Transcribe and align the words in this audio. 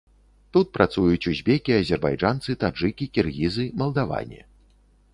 Тут 0.55 0.71
працуюць 0.77 1.27
узбекі, 1.33 1.77
азербайджанцы, 1.83 2.59
таджыкі, 2.65 3.11
кіргізы, 3.19 3.71
малдаване. 3.83 4.41